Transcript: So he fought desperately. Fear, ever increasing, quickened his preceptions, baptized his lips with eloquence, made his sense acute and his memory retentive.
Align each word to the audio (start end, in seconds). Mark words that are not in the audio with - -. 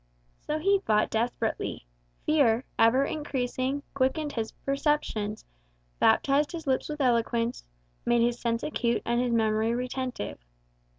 So 0.39 0.57
he 0.57 0.79
fought 0.79 1.11
desperately. 1.11 1.85
Fear, 2.25 2.63
ever 2.79 3.05
increasing, 3.05 3.83
quickened 3.93 4.31
his 4.31 4.51
preceptions, 4.51 5.45
baptized 5.99 6.53
his 6.53 6.65
lips 6.65 6.89
with 6.89 7.01
eloquence, 7.01 7.63
made 8.03 8.23
his 8.23 8.39
sense 8.41 8.63
acute 8.63 9.03
and 9.05 9.21
his 9.21 9.31
memory 9.31 9.75
retentive. 9.75 10.39